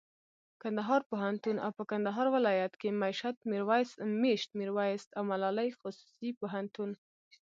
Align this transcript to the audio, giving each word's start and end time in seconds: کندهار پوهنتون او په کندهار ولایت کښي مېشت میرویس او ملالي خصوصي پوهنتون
کندهار 0.61 1.01
پوهنتون 1.09 1.57
او 1.65 1.71
په 1.77 1.83
کندهار 1.91 2.27
ولایت 2.35 2.73
کښي 2.81 2.91
مېشت 4.23 4.47
میرویس 4.59 5.03
او 5.17 5.21
ملالي 5.31 5.69
خصوصي 5.79 6.29
پوهنتون 6.39 6.89